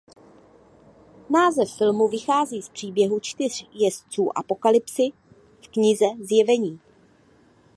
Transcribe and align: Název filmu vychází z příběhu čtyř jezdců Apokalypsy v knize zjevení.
Název 1.29 1.73
filmu 1.77 2.07
vychází 2.07 2.61
z 2.61 2.69
příběhu 2.69 3.19
čtyř 3.19 3.67
jezdců 3.73 4.29
Apokalypsy 4.37 5.09
v 5.61 5.67
knize 5.69 6.05
zjevení. 6.21 6.79